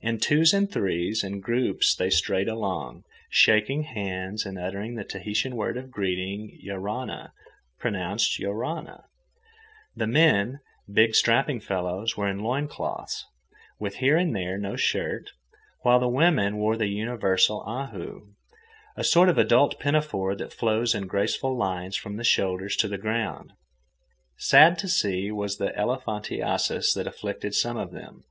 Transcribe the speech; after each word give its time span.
In 0.00 0.18
twos 0.18 0.52
and 0.52 0.68
threes 0.68 1.22
and 1.22 1.40
groups 1.40 1.94
they 1.94 2.10
strayed 2.10 2.48
along, 2.48 3.04
shaking 3.30 3.84
hands 3.84 4.44
and 4.44 4.58
uttering 4.58 4.96
the 4.96 5.04
Tahitian 5.04 5.54
word 5.54 5.76
of 5.76 5.92
greeting—Ioarana, 5.92 7.30
pronounced 7.78 8.40
yo 8.40 8.50
rah 8.50 8.80
nah. 8.80 9.00
The 9.94 10.08
men, 10.08 10.58
big 10.92 11.14
strapping 11.14 11.60
fellows, 11.60 12.16
were 12.16 12.26
in 12.26 12.40
loin 12.40 12.66
cloths, 12.66 13.24
with 13.78 13.98
here 13.98 14.16
and 14.16 14.34
there 14.34 14.58
no 14.58 14.74
shirt, 14.74 15.30
while 15.82 16.00
the 16.00 16.08
women 16.08 16.56
wore 16.56 16.76
the 16.76 16.88
universal 16.88 17.60
ahu, 17.60 18.32
a 18.96 19.04
sort 19.04 19.28
of 19.28 19.38
adult 19.38 19.78
pinafore 19.78 20.34
that 20.34 20.52
flows 20.52 20.92
in 20.92 21.06
graceful 21.06 21.56
lines 21.56 21.94
from 21.94 22.16
the 22.16 22.24
shoulders 22.24 22.74
to 22.78 22.88
the 22.88 22.98
ground. 22.98 23.52
Sad 24.38 24.76
to 24.80 24.88
see 24.88 25.30
was 25.30 25.58
the 25.58 25.72
elephantiasis 25.78 26.92
that 26.94 27.06
afflicted 27.06 27.54
some 27.54 27.76
of 27.76 27.92
them. 27.92 28.24